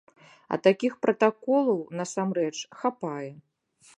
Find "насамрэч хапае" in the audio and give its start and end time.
2.01-3.29